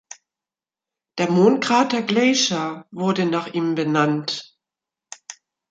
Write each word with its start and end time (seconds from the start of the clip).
Der 1.19 1.29
Mondkrater 1.29 2.01
Glaisher 2.01 2.87
wurde 2.89 3.27
nach 3.27 3.45
ihm 3.45 3.75
benannt. 3.75 4.57